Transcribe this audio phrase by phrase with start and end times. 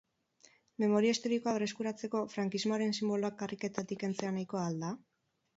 [0.83, 4.95] Memoria historikoa berreskuratzeko, frankismoaren sinboloak karriketatik kentzea nahikoa al da?